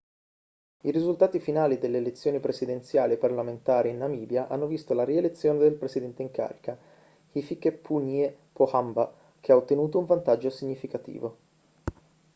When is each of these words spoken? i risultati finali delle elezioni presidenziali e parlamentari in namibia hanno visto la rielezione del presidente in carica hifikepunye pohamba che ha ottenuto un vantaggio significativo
i 0.85 0.89
risultati 0.89 1.37
finali 1.39 1.77
delle 1.77 1.99
elezioni 1.99 2.39
presidenziali 2.39 3.13
e 3.13 3.17
parlamentari 3.17 3.89
in 3.91 3.97
namibia 3.99 4.47
hanno 4.47 4.65
visto 4.65 4.95
la 4.95 5.03
rielezione 5.03 5.59
del 5.59 5.75
presidente 5.75 6.23
in 6.23 6.31
carica 6.31 6.75
hifikepunye 7.33 8.35
pohamba 8.51 9.13
che 9.39 9.51
ha 9.51 9.55
ottenuto 9.57 9.99
un 9.99 10.05
vantaggio 10.05 10.49
significativo 10.49 11.37